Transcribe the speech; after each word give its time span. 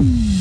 Mm-hmm. 0.00 0.37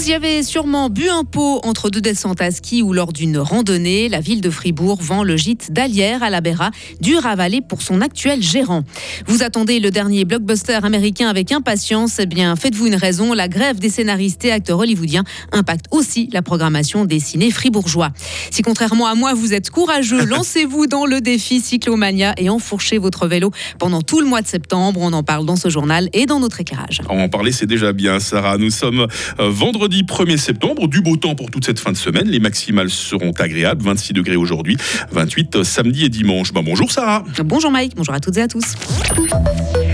Vous 0.00 0.08
y 0.08 0.14
avez 0.14 0.42
sûrement 0.42 0.88
bu 0.88 1.10
un 1.10 1.24
pot 1.24 1.60
entre 1.62 1.90
deux 1.90 2.00
descentes 2.00 2.40
à 2.40 2.50
ski 2.50 2.80
ou 2.80 2.94
lors 2.94 3.12
d'une 3.12 3.36
randonnée. 3.36 4.08
La 4.08 4.20
ville 4.20 4.40
de 4.40 4.48
Fribourg 4.48 4.98
vend 5.02 5.22
le 5.22 5.36
gîte 5.36 5.74
d'Alière 5.74 6.22
à 6.22 6.30
la 6.30 6.40
Béra, 6.40 6.70
dur 7.02 7.26
à 7.26 7.32
avaler 7.32 7.60
pour 7.60 7.82
son 7.82 8.00
actuel 8.00 8.42
gérant. 8.42 8.82
Vous 9.26 9.42
attendez 9.42 9.78
le 9.78 9.90
dernier 9.90 10.24
blockbuster 10.24 10.78
américain 10.82 11.28
avec 11.28 11.52
impatience 11.52 12.16
Eh 12.18 12.24
bien, 12.24 12.56
faites-vous 12.56 12.86
une 12.86 12.94
raison. 12.94 13.34
La 13.34 13.46
grève 13.46 13.78
des 13.78 13.90
scénaristes 13.90 14.42
et 14.46 14.52
acteurs 14.52 14.78
hollywoodiens 14.78 15.24
impacte 15.52 15.84
aussi 15.90 16.30
la 16.32 16.40
programmation 16.40 17.04
des 17.04 17.20
ciné 17.20 17.50
fribourgeois. 17.50 18.08
Si 18.50 18.62
contrairement 18.62 19.06
à 19.06 19.14
moi, 19.14 19.34
vous 19.34 19.52
êtes 19.52 19.68
courageux, 19.68 20.24
lancez-vous 20.24 20.86
dans 20.86 21.04
le 21.04 21.20
défi 21.20 21.60
Cyclomania 21.60 22.32
et 22.38 22.48
enfourchez 22.48 22.96
votre 22.96 23.26
vélo 23.26 23.50
pendant 23.78 24.00
tout 24.00 24.22
le 24.22 24.26
mois 24.26 24.40
de 24.40 24.46
septembre. 24.46 24.98
On 25.02 25.12
en 25.12 25.22
parle 25.22 25.44
dans 25.44 25.56
ce 25.56 25.68
journal 25.68 26.08
et 26.14 26.24
dans 26.24 26.40
notre 26.40 26.58
éclairage. 26.62 27.02
En 27.10 27.28
parler, 27.28 27.52
c'est 27.52 27.66
déjà 27.66 27.92
bien, 27.92 28.18
Sarah. 28.18 28.56
Nous 28.56 28.70
sommes 28.70 29.06
euh, 29.40 29.50
vendredi 29.90 30.02
1er 30.04 30.36
septembre. 30.36 30.86
Du 30.86 31.00
beau 31.00 31.16
temps 31.16 31.34
pour 31.34 31.50
toute 31.50 31.64
cette 31.64 31.80
fin 31.80 31.90
de 31.90 31.96
semaine. 31.96 32.28
Les 32.28 32.38
maximales 32.38 32.90
seront 32.90 33.32
agréables. 33.32 33.82
26 33.82 34.12
degrés 34.12 34.36
aujourd'hui, 34.36 34.76
28 35.10 35.56
euh, 35.56 35.64
samedi 35.64 36.04
et 36.04 36.08
dimanche. 36.08 36.52
Ben, 36.52 36.62
bonjour, 36.62 36.90
Sarah. 36.92 37.24
Bonjour 37.44 37.70
Mike, 37.70 37.94
bonjour 37.96 38.14
à 38.14 38.20
toutes 38.20 38.36
et 38.36 38.42
à 38.42 38.48
tous. 38.48 38.74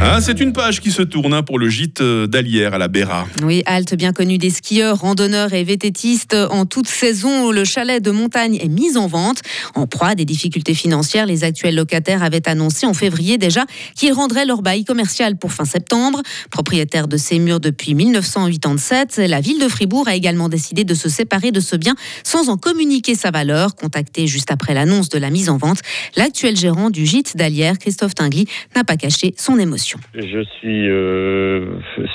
Ah, 0.09 0.21
c'est 0.21 0.41
une 0.41 0.53
page 0.53 0.81
qui 0.81 0.93
se 0.93 1.03
tourne 1.03 1.33
hein, 1.33 1.43
pour 1.43 1.59
le 1.59 1.69
gîte 1.69 2.01
euh, 2.01 2.27
d'Alière 2.27 2.75
à 2.75 2.79
la 2.79 2.89
Béra. 2.89 3.27
Oui, 3.43 3.63
halte 3.67 3.95
bien 3.95 4.13
connue 4.13 4.37
des 4.37 4.51
skieurs, 4.51 5.01
randonneurs 5.01 5.55
et 5.55 5.65
vététistes. 5.65 6.37
En 6.51 6.67
toute 6.67 6.87
saison, 6.87 7.51
le 7.51 7.65
chalet 7.65 8.03
de 8.03 8.11
montagne 8.11 8.57
est 8.61 8.69
mis 8.69 8.97
en 8.99 9.07
vente. 9.07 9.41
En 9.75 9.87
proie 9.87 10.09
à 10.09 10.15
des 10.15 10.27
difficultés 10.27 10.75
financières, 10.75 11.27
les 11.27 11.45
actuels 11.45 11.75
locataires 11.75 12.23
avaient 12.23 12.47
annoncé 12.49 12.87
en 12.87 12.93
février 12.95 13.39
déjà 13.39 13.65
qu'ils 13.95 14.13
rendraient 14.13 14.45
leur 14.45 14.61
bail 14.61 14.85
commercial 14.85 15.37
pour 15.37 15.53
fin 15.53 15.65
septembre. 15.65 16.23
Propriétaire 16.51 17.09
de 17.09 17.17
ces 17.17 17.39
murs 17.39 17.61
depuis 17.61 17.95
1987, 17.95 19.23
la 19.27 19.41
ville 19.41 19.59
de 19.59 19.69
Fribourg 19.69 20.09
a 20.09 20.15
également 20.15 20.49
décidé 20.49 20.85
de 20.85 20.95
se 20.95 21.09
séparer 21.09 21.53
de 21.53 21.61
ce 21.61 21.75
bien 21.75 21.95
sans 22.23 22.51
en 22.51 22.59
communiquer 22.59 23.15
sa 23.15 23.31
valeur. 23.31 23.75
Contacté 23.75 24.27
juste 24.27 24.51
après 24.51 24.75
l'annonce 24.75 25.09
de 25.09 25.19
la 25.19 25.31
mise 25.31 25.49
en 25.49 25.57
vente, 25.57 25.81
l'actuel 26.17 26.57
gérant 26.57 26.91
du 26.91 27.07
gîte 27.07 27.37
d'Alière, 27.37 27.79
Christophe 27.79 28.15
Tingly, 28.15 28.47
n'a 28.75 28.85
pas 28.85 28.97
son 29.11 29.59
émotion. 29.59 29.99
Je 30.15 30.43
suis 30.59 30.89
euh, 30.89 31.67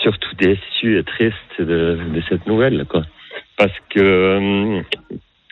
surtout 0.01 0.35
déçu 0.35 0.97
et 0.97 1.03
triste 1.03 1.59
de, 1.59 1.97
cette 2.29 2.45
nouvelle, 2.47 2.85
quoi. 2.89 3.03
Parce 3.57 3.73
que, 3.89 3.99
euh, 3.99 4.81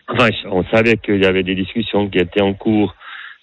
enfin, 0.07 0.29
on 0.45 0.63
savait 0.65 0.97
qu'il 0.97 1.21
y 1.21 1.25
avait 1.25 1.43
des 1.43 1.55
discussions 1.55 2.09
qui 2.09 2.17
étaient 2.17 2.41
en 2.41 2.53
cours 2.53 2.95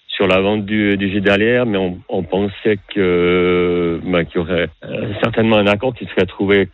sur 0.07 0.27
la 0.27 0.41
vente 0.41 0.65
du, 0.65 0.97
du 0.97 1.21
d'Alière, 1.21 1.67
mais 1.67 1.77
on, 2.09 2.23
pensait 2.23 2.79
que 2.93 4.01
ben, 4.03 4.25
qu'il 4.25 4.37
y 4.37 4.39
aurait 4.39 4.67
euh, 4.83 5.13
certainement 5.21 5.57
un 5.57 5.67
accord 5.67 5.93
qui 5.93 6.05
serait 6.05 6.25
trouvé 6.25 6.67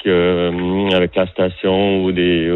avec 0.94 1.16
la 1.16 1.28
station 1.28 2.06
ou 2.06 2.14
des 2.14 2.50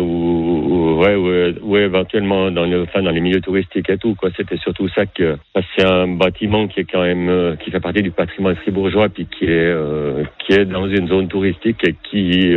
ou 0.98 1.02
ouais, 1.02 1.16
ou, 1.16 1.70
ou, 1.70 1.78
éventuellement 1.78 2.52
dans 2.52 2.66
le, 2.66 2.84
enfin, 2.84 3.02
dans 3.02 3.12
les 3.12 3.22
milieux 3.22 3.42
touristiques 3.42 3.90
et 3.90 3.98
tout 3.98 4.16
quoi. 4.16 4.30
C'était 4.36 4.58
surtout 4.58 4.88
ça 4.90 5.06
que 5.06 5.38
c'est 5.76 5.86
un 5.86 6.08
bâtiment 6.08 6.67
qui 6.67 6.81
est 6.81 6.86
quand 6.86 7.04
même 7.04 7.30
euh, 7.30 7.56
qui 7.56 7.72
fait 7.72 7.80
partie 7.80 8.02
du 8.02 8.12
patrimoine 8.12 8.56
fribourgeois 8.56 9.09
puis 9.09 9.28
qui 9.28 9.45
est 9.45 9.76
qui 10.39 10.54
est 10.54 10.66
dans 10.66 10.88
une 10.88 11.08
zone 11.08 11.28
touristique 11.28 11.88
et 11.88 11.95
qui 12.09 12.54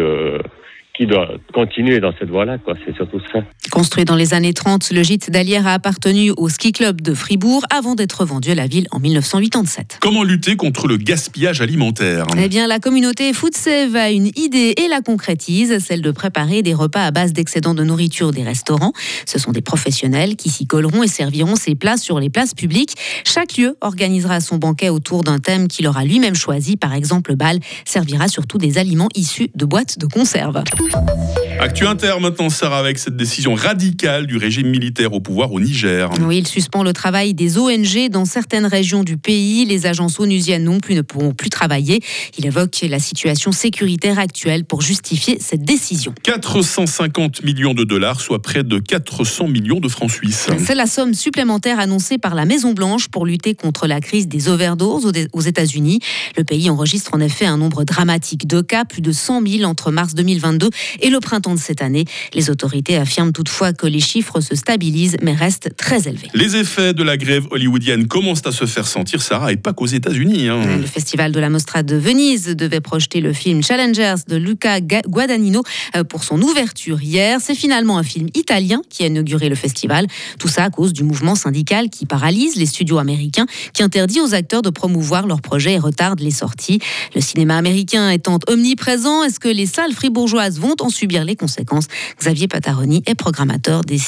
qui 0.97 1.07
doit 1.07 1.29
continuer 1.55 2.01
dans 2.01 2.13
cette 2.19 2.29
voie-là, 2.29 2.59
quoi. 2.59 2.75
C'est 2.85 2.95
surtout 2.95 3.21
ça. 3.33 3.41
Construit 3.71 4.05
dans 4.05 4.17
les 4.17 4.35
années 4.35 4.53
30, 4.53 4.91
le 4.93 5.03
gîte 5.03 5.31
d'Alière 5.31 5.67
a 5.67 5.75
appartenu 5.75 6.33
au 6.37 6.49
ski 6.49 6.73
club 6.73 7.01
de 7.01 7.15
Fribourg 7.15 7.65
avant 7.71 7.95
d'être 7.95 8.25
vendu 8.25 8.51
à 8.51 8.55
la 8.55 8.67
ville 8.67 8.87
en 8.91 9.01
1987. 9.01 9.99
Comment 10.01 10.25
lutter 10.25 10.57
contre 10.57 10.89
le 10.89 10.97
gaspillage 10.97 11.61
alimentaire? 11.61 12.27
Eh 12.37 12.49
bien, 12.49 12.67
la 12.67 12.81
communauté 12.81 13.33
Foodsave 13.33 13.97
a 13.97 14.11
une 14.11 14.27
idée 14.37 14.75
et 14.77 14.89
la 14.89 15.01
concrétise, 15.01 15.79
celle 15.79 16.03
de 16.03 16.11
préparer 16.11 16.63
des 16.63 16.75
repas 16.75 17.05
à 17.05 17.11
base 17.11 17.33
d'excédents 17.33 17.75
de 17.75 17.85
nourriture 17.85 18.33
des 18.33 18.43
restaurants. 18.43 18.93
Ce 19.27 19.39
sont 19.39 19.53
des 19.53 19.63
professionnels 19.63 20.37
qui 20.37 20.51
s'y 20.51 20.67
colleront 20.67 21.03
et 21.03 21.09
serviront 21.09 21.57
ces 21.57 21.75
plats 21.75 21.97
sur 21.97 22.21
les 22.21 22.31
places 22.31 22.55
publiques. 22.55 22.95
Chaque 23.25 23.57
lieu 23.57 23.77
organisera 23.81 24.41
son 24.41 24.57
banquet 24.57 24.89
autour 24.89 25.23
d'un 25.23 25.39
thème 25.39 25.69
qu'il 25.69 25.87
aura 25.87 26.05
lui-même 26.05 26.35
choisi. 26.35 26.77
Par 26.77 26.95
exemple, 26.95 27.31
le 27.31 27.37
bal 27.37 27.59
servira 27.85 28.29
surtout 28.29 28.59
des 28.59 28.79
aliments 28.79 29.09
issus 29.15 29.51
de 29.55 29.65
boîtes 29.65 29.99
de 29.99 30.07
conserve. 30.07 30.63
Thank 30.93 31.39
you. 31.39 31.50
Actu 31.63 31.87
Inter 31.87 32.15
maintenant, 32.23 32.49
Sarah, 32.49 32.79
avec 32.79 32.99
cette 32.99 33.19
décision 33.19 33.55
radicale 33.55 34.27
du 34.27 34.39
régime 34.39 34.69
militaire 34.69 35.13
au 35.13 35.21
pouvoir 35.21 35.53
au 35.53 35.61
Niger. 35.61 36.09
Oui, 36.23 36.39
il 36.39 36.49
suspend 36.49 36.83
le 36.83 36.95
travail 36.95 37.35
des 37.35 37.59
ONG 37.59 38.09
dans 38.11 38.25
certaines 38.25 38.65
régions 38.65 39.05
du 39.05 39.19
pays. 39.19 39.67
Les 39.67 39.85
agences 39.85 40.19
onusiennes 40.21 40.65
non 40.65 40.81
plus 40.81 40.95
ne 40.95 41.03
pourront 41.03 41.35
plus 41.35 41.51
travailler. 41.51 42.01
Il 42.39 42.47
évoque 42.47 42.81
la 42.89 42.99
situation 42.99 43.53
sécuritaire 43.53 44.19
actuelle 44.19 44.65
pour 44.65 44.81
justifier 44.81 45.37
cette 45.39 45.63
décision. 45.63 46.15
450 46.23 47.45
millions 47.45 47.75
de 47.75 47.85
dollars, 47.85 48.23
soit 48.23 48.41
près 48.41 48.65
de 48.65 48.79
400 48.79 49.49
millions 49.49 49.81
de 49.81 49.89
francs 49.89 50.11
suisses. 50.11 50.49
C'est 50.65 50.75
la 50.75 50.87
somme 50.87 51.13
supplémentaire 51.13 51.79
annoncée 51.79 52.17
par 52.17 52.35
la 52.35 52.47
Maison-Blanche 52.47 53.09
pour 53.09 53.27
lutter 53.27 53.55
contre 53.55 53.87
la 53.87 54.01
crise 54.01 54.29
des 54.29 54.49
overdoses 54.49 55.13
aux 55.35 55.41
États-Unis. 55.43 56.01
Le 56.39 56.45
pays 56.45 56.71
enregistre 56.71 57.11
en 57.13 57.21
effet 57.21 57.45
un 57.45 57.59
nombre 57.59 57.85
dramatique 57.85 58.47
de 58.47 58.63
cas, 58.63 58.87
plus 58.87 59.03
de 59.03 59.13
100 59.13 59.47
000 59.47 59.65
entre 59.65 59.91
mars 59.91 60.15
2022 60.15 60.71
et 61.01 61.11
le 61.11 61.21
printemps 61.21 61.50
de 61.55 61.61
cette 61.61 61.83
année. 61.83 62.05
Les 62.35 62.51
autorités 62.51 62.97
affirment 62.97 63.33
toutefois 63.33 63.73
que 63.73 63.87
les 63.87 64.01
chiffres 64.01 64.41
se 64.41 64.55
stabilisent 64.55 65.17
mais 65.23 65.35
restent 65.35 65.75
très 65.77 66.09
élevés. 66.09 66.29
Les 66.35 66.57
effets 66.57 66.95
de 66.95 67.03
la 67.03 67.17
grève 67.17 67.47
hollywoodienne 67.51 68.07
commencent 68.07 68.47
à 68.47 68.53
se 68.53 68.67
faire 68.67 68.87
sentir, 68.87 69.23
Sarah, 69.23 69.53
et 69.53 69.57
pas 69.57 69.73
qu'aux 69.73 69.87
États-Unis. 69.87 70.49
Hein. 70.49 70.79
Le 70.79 70.87
festival 70.87 71.33
de 71.33 71.41
la 71.41 71.51
Mostra 71.51 71.83
de 71.83 71.97
Venise 71.97 72.49
devait 72.57 72.81
projeter 72.81 73.21
le 73.21 73.33
film 73.33 73.63
Challengers 73.63 74.17
de 74.29 74.37
Luca 74.37 74.81
Guadagnino 74.81 75.63
euh, 75.97 76.05
pour 76.05 76.25
son 76.25 76.41
ouverture 76.43 77.03
hier. 77.03 77.39
C'est 77.41 77.55
finalement 77.55 77.99
un 77.99 78.03
film 78.03 78.29
italien 78.35 78.83
qui 78.89 79.03
a 79.05 79.07
inauguré 79.07 79.49
le 79.49 79.55
festival. 79.55 80.07
Tout 80.39 80.49
ça 80.49 80.65
à 80.65 80.71
cause 80.71 80.93
du 80.93 81.05
mouvement 81.05 81.35
syndical 81.35 81.91
qui 81.91 82.07
paralyse 82.07 82.57
les 82.57 82.67
studios 82.67 82.99
américains, 82.99 83.47
qui 83.73 83.83
interdit 83.83 84.21
aux 84.21 84.35
acteurs 84.35 84.63
de 84.63 84.71
promouvoir 84.71 85.27
leurs 85.27 85.43
projets 85.43 85.75
et 85.75 85.79
retarde 85.79 86.21
les 86.21 86.31
sorties. 86.31 86.81
Le 87.15 87.21
cinéma 87.21 87.57
américain 87.57 88.11
étant 88.11 88.39
omniprésent, 88.49 89.25
est-ce 89.25 89.41
que 89.41 89.49
les 89.49 89.67
salles 89.67 89.93
fribourgeoises 89.93 90.59
vont 90.59 90.77
en 90.81 90.89
subir 90.89 91.25
les 91.25 91.37
conséquences. 91.41 91.89
Xavier 92.21 92.49
Pataroni 92.49 93.03
est 93.07 93.15
programmateur 93.15 93.81
des, 93.83 93.99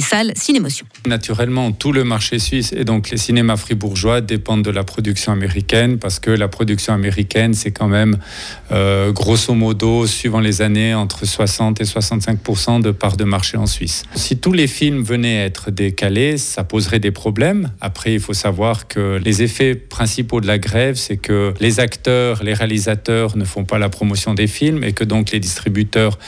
salles 0.00 0.32
Cinémotion. 0.34 0.86
Naturellement, 1.06 1.70
tout 1.72 1.92
le 1.92 2.02
marché 2.02 2.38
suisse 2.38 2.72
et 2.72 2.84
donc 2.84 3.10
les 3.10 3.18
cinémas 3.18 3.56
fribourgeois 3.56 4.20
dépendent 4.20 4.64
de 4.64 4.70
la 4.70 4.84
production 4.84 5.32
américaine 5.32 5.98
parce 5.98 6.18
que 6.18 6.30
la 6.30 6.48
production 6.48 6.94
américaine, 6.94 7.52
c'est 7.52 7.72
quand 7.72 7.88
même 7.88 8.16
euh, 8.72 9.12
grosso 9.12 9.52
modo, 9.54 10.06
suivant 10.06 10.40
les 10.40 10.62
années, 10.62 10.94
entre 10.94 11.26
60 11.26 11.80
et 11.80 11.84
65 11.84 12.38
de 12.82 12.90
part 12.90 13.16
de 13.16 13.24
marché 13.24 13.58
en 13.58 13.66
Suisse. 13.66 14.04
Si 14.14 14.38
tous 14.38 14.52
les 14.52 14.66
films 14.66 15.02
venaient 15.02 15.44
être 15.44 15.70
décalés, 15.70 16.38
ça 16.38 16.64
poserait 16.64 17.00
des 17.00 17.10
problèmes. 17.10 17.70
Après, 17.80 18.14
il 18.14 18.20
faut 18.20 18.34
savoir 18.34 18.88
que 18.88 19.20
les 19.22 19.42
effets 19.42 19.74
principaux 19.74 20.40
de 20.40 20.46
la 20.46 20.58
grève, 20.58 20.94
c'est 20.96 21.18
que 21.18 21.52
les 21.60 21.80
acteurs, 21.80 22.42
les 22.42 22.54
réalisateurs 22.54 23.36
ne 23.36 23.44
font 23.44 23.64
pas 23.64 23.78
la 23.78 23.90
promotion 23.90 24.32
des 24.34 24.46
films 24.46 24.84
et 24.84 24.92
que 24.92 25.04
donc 25.04 25.32
les 25.32 25.40
distributeurs 25.40 26.18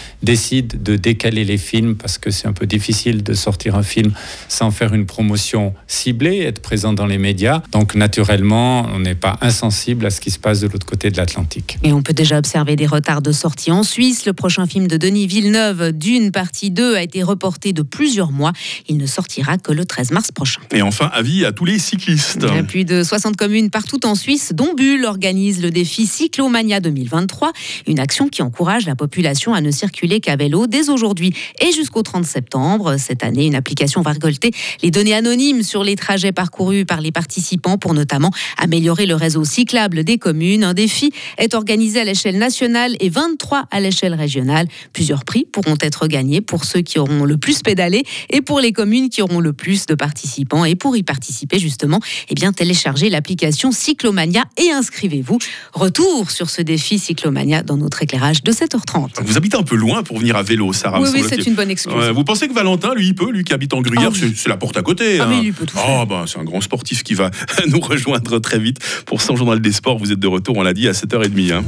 décide 0.51 0.83
de 0.83 0.97
décaler 0.97 1.45
les 1.45 1.59
films 1.59 1.95
parce 1.95 2.19
que 2.19 2.31
c'est 2.31 2.49
un 2.49 2.53
peu 2.53 2.67
difficile 2.67 3.23
de 3.23 3.35
sortir 3.35 3.77
un 3.77 3.83
film 3.83 4.13
sans 4.49 4.71
faire 4.71 4.95
une 4.95 5.07
promotion 5.07 5.75
ciblée, 5.87 6.41
être 6.41 6.61
présent 6.61 6.93
dans 6.93 7.07
les 7.07 7.19
médias. 7.19 7.63
Donc 7.71 7.95
naturellement, 7.95 8.87
on 8.93 8.99
n'est 8.99 9.15
pas 9.15 9.39
insensible 9.43 10.07
à 10.07 10.11
ce 10.11 10.21
qui 10.21 10.31
se 10.31 10.39
passe 10.39 10.61
de 10.61 10.67
l'autre 10.67 10.87
côté 10.87 11.11
de 11.11 11.17
l'Atlantique. 11.17 11.79
Et 11.85 11.93
on 11.93 12.03
peut 12.03 12.13
déjà 12.13 12.39
observer 12.39 12.75
des 12.75 12.87
retards 12.87 13.23
de 13.23 13.31
sortie 13.31 13.71
en 13.71 13.85
Suisse. 13.85 14.27
Le 14.27 14.33
prochain 14.33 14.67
film 14.67 14.89
de 14.89 14.97
Denis 14.97 15.29
Villeneuve, 15.29 15.93
D'une 15.93 16.33
partie 16.33 16.71
2, 16.71 16.97
a 16.97 17.03
été 17.03 17.23
reporté 17.23 17.73
de 17.73 17.83
plusieurs 17.83 18.33
mois. 18.33 18.53
Il 18.89 18.97
ne 18.97 19.07
sortira 19.07 19.57
que 19.57 19.73
le 19.73 19.85
13 19.85 20.11
mars 20.11 20.33
prochain. 20.33 20.61
Et 20.73 20.83
enfin, 20.83 21.11
avis 21.13 21.45
à 21.45 21.53
tous 21.53 21.65
les 21.65 21.79
cyclistes. 21.79 22.45
plus 22.67 22.85
de 22.85 23.05
60 23.05 23.37
communes 23.37 23.71
partout 23.71 24.05
en 24.05 24.17
Suisse, 24.17 24.53
dont 24.53 24.75
Bulle 24.75 25.05
organise 25.05 25.63
le 25.63 25.71
défi 25.71 26.07
Cyclomania 26.07 26.81
2023, 26.81 27.53
une 27.87 28.01
action 28.01 28.29
qui 28.29 28.43
encourage 28.43 28.87
la 28.87 28.97
population 28.97 29.55
à 29.55 29.61
ne 29.61 29.71
circuler 29.71 30.21
qu'à 30.21 30.37
dès 30.49 30.89
aujourd'hui 30.89 31.35
et 31.61 31.73
jusqu'au 31.73 32.03
30 32.03 32.25
septembre. 32.25 32.97
Cette 32.99 33.23
année, 33.23 33.47
une 33.47 33.55
application 33.55 34.03
va 34.03 34.13
récolter 34.13 34.53
les 34.83 34.91
données 34.91 35.15
anonymes 35.15 35.63
sur 35.63 35.85
les 35.85 35.97
trajets 35.97 36.33
parcourus 36.33 36.85
par 36.85 37.01
les 37.01 37.13
participants 37.13 37.79
pour 37.79 37.95
notamment 37.95 38.31
améliorer 38.57 39.07
le 39.07 39.15
réseau 39.15 39.45
cyclable 39.45 40.05
des 40.05 40.19
communes. 40.19 40.65
Un 40.65 40.75
défi 40.75 41.13
est 41.39 41.55
organisé 41.55 42.01
à 42.01 42.05
l'échelle 42.05 42.39
nationale 42.39 42.97
et 43.01 43.09
23 43.09 43.67
à 43.71 43.81
l'échelle 43.81 44.15
régionale. 44.15 44.67
Plusieurs 44.93 45.25
prix 45.25 45.45
pourront 45.45 45.77
être 45.81 46.07
gagnés 46.07 46.41
pour 46.41 46.65
ceux 46.65 46.81
qui 46.81 46.99
auront 46.99 47.25
le 47.25 47.37
plus 47.37 47.63
pédalé 47.63 48.05
et 48.31 48.41
pour 48.41 48.61
les 48.61 48.73
communes 48.73 49.11
qui 49.11 49.23
auront 49.23 49.41
le 49.41 49.53
plus 49.53 49.87
de 49.87 49.95
participants. 49.95 50.65
Et 50.65 50.75
pour 50.75 50.97
y 50.97 51.03
participer 51.03 51.59
justement, 51.59 52.01
eh 52.29 52.35
bien 52.35 52.53
téléchargez 52.53 53.11
l'application 53.11 53.73
Cyclomania 53.73 54.45
et 54.57 54.71
inscrivez-vous. 54.71 55.39
Retour 55.73 56.31
sur 56.31 56.51
ce 56.51 56.63
défi 56.63 56.99
Cyclomania 56.99 57.63
dans 57.63 57.77
notre 57.77 58.03
éclairage 58.03 58.43
de 58.43 58.53
7h30. 58.53 59.23
Vous 59.23 59.37
habitez 59.37 59.57
un 59.57 59.63
peu 59.63 59.77
loin 59.77 60.03
pour 60.03 60.19
venir 60.19 60.30
venir 60.31 60.37
à 60.37 60.43
vélo, 60.43 60.73
Sarah. 60.73 61.01
Oui, 61.01 61.09
oui, 61.13 61.25
c'est 61.29 61.47
une 61.47 61.55
bonne 61.55 61.71
excuse. 61.71 61.93
Ouais, 61.95 62.13
vous 62.13 62.25
pensez 62.25 62.47
que 62.49 62.55
Valentin, 62.55 62.95
lui, 62.95 63.09
il 63.09 63.15
peut, 63.15 63.31
lui 63.31 63.45
qui 63.45 63.53
habite 63.53 63.75
en 63.75 63.81
Gruyère, 63.81 64.11
Ah 64.13 64.19
oui. 64.23 64.35
c'est- 64.37 64.49
la 64.49 64.57
porte 64.57 64.77
à 64.77 64.83
côté. 64.83 65.19
Ah, 65.21 65.25
hein. 65.25 65.27
mais 65.31 65.43
il 65.47 65.53
peut 65.53 65.67
tout 65.67 65.77
faire. 65.77 66.01
Ah, 66.03 66.05
bah, 66.07 66.25
c'est 66.27 66.39
un 66.39 66.45
grand 66.45 66.61
sportif 66.61 67.03
qui 67.03 67.15
va 67.15 67.31
nous 67.69 67.81
rejoindre 67.81 68.39
très 68.39 68.59
vite 68.59 68.79
pour 69.07 69.21
son 69.23 69.37
journal 69.37 69.61
des 69.61 69.73
sports. 69.73 69.99
Vous 69.99 70.13
êtes 70.13 70.19
de 70.21 70.27
retour, 70.29 70.57
on 70.57 70.63
l'a 70.63 70.73
dit, 70.75 70.89
à 70.89 70.93
7h30. 70.93 71.53
hein. 71.53 71.65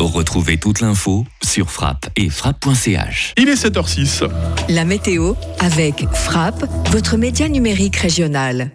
Retrouvez 0.00 0.56
toute 0.58 0.80
l'info 0.80 1.24
sur 1.44 1.70
frappe 1.70 2.06
et 2.16 2.28
frappe.ch. 2.28 3.34
Il 3.38 3.48
est 3.48 3.54
7h06. 3.54 4.24
La 4.68 4.84
météo 4.84 5.34
avec 5.60 6.06
Frappe, 6.12 6.64
votre 6.90 7.16
média 7.16 7.48
numérique 7.48 7.96
régional. 7.96 8.70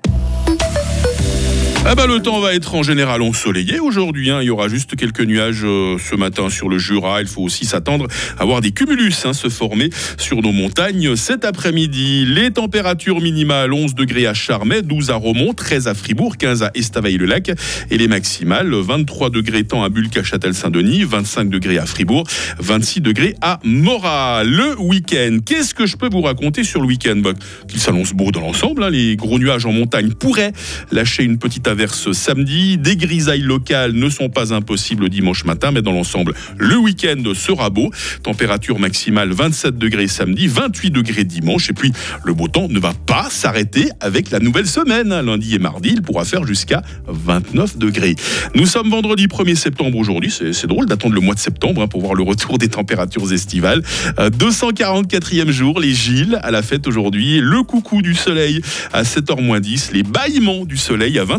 Ah 1.89 1.95
bah, 1.95 2.06
le 2.06 2.22
temps 2.22 2.42
va 2.42 2.54
être 2.54 2.75
en 2.75 2.84
général 2.84 3.22
ensoleillé 3.22 3.80
aujourd'hui. 3.80 4.30
hein. 4.30 4.42
Il 4.42 4.45
y 4.48 4.50
aura 4.50 4.68
juste 4.68 4.98
quelques 4.98 5.22
nuages 5.22 5.62
euh, 5.63 5.95
ce 5.98 6.18
matin 6.18 6.50
sur 6.50 6.68
le 6.68 6.78
Jura. 6.78 7.22
Il 7.22 7.28
faut 7.30 7.42
aussi 7.44 7.63
s'attendre 7.63 8.07
à 8.38 8.44
voir 8.44 8.60
des 8.60 8.72
cumulus 8.72 9.13
hein, 9.25 9.31
se 9.31 9.48
former 9.48 9.89
sur 10.18 10.42
nos 10.42 10.51
montagnes 10.51 11.16
cet 11.16 11.45
après-midi. 11.45 12.25
Les 12.25 12.51
températures 12.51 13.22
minimales 13.22 13.72
11 13.72 13.95
degrés 13.95 14.28
à 14.28 14.34
Charmey, 14.34 14.81
12 14.81 15.12
à 15.12 15.16
Romont, 15.16 15.54
13 15.54 15.88
à 15.88 15.94
Fribourg, 15.94 16.36
15 16.36 16.62
à 16.63 16.72
Estavayer-le-Lac 16.75 17.51
et 17.89 17.98
les 17.98 18.10
maximales 18.10 18.74
23 18.75 19.30
degrés 19.30 19.63
tant 19.63 19.81
à 19.81 19.88
Bulc 19.88 20.18
à 20.18 20.24
Châtel-Saint-Denis, 20.24 21.06
25 21.06 21.50
degrés 21.50 21.78
à 21.78 21.86
Fribourg, 21.86 22.28
26 22.60 23.00
degrés 23.00 23.36
à 23.42 23.62
Morat. 23.63 24.44
Le 24.44 24.78
week-end, 24.78 25.38
qu'est-ce 25.45 25.74
que 25.74 25.86
je 25.86 25.95
peux 25.95 26.10
vous 26.12 26.22
raconter 26.22 26.66
sur 26.66 26.81
le 26.81 26.88
week-end? 26.88 27.16
Bah, 27.24 27.31
Qu'il 27.69 27.80
s'annonce 27.80 28.12
beau 28.12 28.31
dans 28.31 28.42
l'ensemble. 28.42 28.84
hein. 28.84 28.89
Les 28.89 29.16
gros 29.16 29.39
nuages 29.39 29.66
en 29.66 29.72
montagne 29.72 30.10
pourraient 30.12 30.51
lâcher 30.92 31.24
une 31.24 31.38
petite 31.38 31.66
samedi. 31.85 32.77
Des 32.77 32.97
grisailles 32.97 33.41
locales 33.41 33.94
ne 33.94 34.09
sont 34.09 34.29
pas 34.29 34.53
impossibles 34.53 35.09
dimanche 35.09 35.45
matin, 35.45 35.71
mais 35.71 35.81
dans 35.81 35.94
l'ensemble, 35.94 36.33
le 36.57 36.77
week-end 36.77 37.24
sera 37.33 37.69
beau. 37.69 37.91
Température 38.24 38.79
maximale 38.79 39.31
27 39.31 39.77
degrés 39.77 40.07
samedi, 40.07 40.47
28 40.47 40.91
degrés 40.91 41.24
dimanche. 41.24 41.69
Et 41.69 41.74
puis, 41.74 41.94
le 42.25 42.33
beau 42.33 42.47
temps 42.47 42.68
ne 42.68 42.79
va 42.79 42.94
pas 43.06 43.29
s'arrêter 43.29 43.89
avec 44.00 44.31
la 44.31 44.39
nouvelle 44.39 44.68
semaine. 44.68 45.09
Lundi 45.21 45.56
et 45.56 45.59
mardi, 45.59 45.89
il 45.94 46.01
pourra 46.01 46.25
faire 46.25 46.45
jusqu'à 46.45 46.81
29 47.07 47.77
degrés. 47.77 48.15
Nous 48.56 48.65
sommes 48.65 48.89
vendredi 48.89 49.27
1er 49.27 49.56
septembre 49.56 49.97
aujourd'hui. 49.97 50.31
C'est 50.31 50.57
c'est 50.57 50.68
drôle 50.68 50.88
d'attendre 50.88 51.15
le 51.15 51.21
mois 51.21 51.35
de 51.35 51.39
septembre 51.39 51.81
hein, 51.83 51.88
pour 51.88 52.01
voir 52.01 52.15
le 52.15 52.24
retour 52.24 52.57
des 52.57 52.68
températures 52.68 53.31
estivales. 53.31 53.83
Euh, 54.19 54.29
244e 54.29 55.50
jour, 55.51 55.79
les 55.79 55.94
Gilles 55.94 56.39
à 56.41 56.51
la 56.51 56.62
fête 56.62 56.88
aujourd'hui. 56.88 57.39
Le 57.39 57.63
coucou 57.63 58.01
du 58.01 58.15
soleil 58.15 58.62
à 58.91 59.03
7h10. 59.03 59.94
Les 59.94 60.03
bâillements 60.03 60.65
du 60.65 60.77
soleil 60.77 61.19
à 61.19 61.25
20h. 61.25 61.35